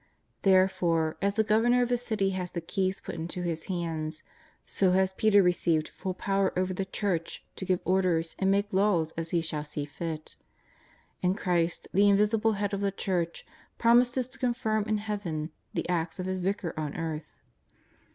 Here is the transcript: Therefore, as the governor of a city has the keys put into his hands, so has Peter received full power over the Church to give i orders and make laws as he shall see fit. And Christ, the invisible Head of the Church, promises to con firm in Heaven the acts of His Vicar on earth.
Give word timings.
Therefore, 0.41 1.15
as 1.21 1.35
the 1.35 1.43
governor 1.43 1.83
of 1.83 1.91
a 1.91 1.95
city 1.99 2.31
has 2.31 2.49
the 2.49 2.59
keys 2.59 3.01
put 3.01 3.13
into 3.13 3.43
his 3.43 3.65
hands, 3.65 4.23
so 4.65 4.93
has 4.93 5.13
Peter 5.13 5.43
received 5.43 5.87
full 5.89 6.15
power 6.15 6.51
over 6.57 6.73
the 6.73 6.85
Church 6.85 7.45
to 7.55 7.65
give 7.65 7.81
i 7.81 7.83
orders 7.85 8.35
and 8.39 8.49
make 8.49 8.73
laws 8.73 9.13
as 9.15 9.29
he 9.29 9.41
shall 9.41 9.63
see 9.63 9.85
fit. 9.85 10.37
And 11.21 11.37
Christ, 11.37 11.87
the 11.93 12.09
invisible 12.09 12.53
Head 12.53 12.73
of 12.73 12.81
the 12.81 12.89
Church, 12.91 13.45
promises 13.77 14.27
to 14.29 14.39
con 14.39 14.55
firm 14.55 14.85
in 14.85 14.97
Heaven 14.97 15.51
the 15.75 15.87
acts 15.87 16.17
of 16.17 16.25
His 16.25 16.39
Vicar 16.39 16.73
on 16.75 16.95
earth. 16.97 17.37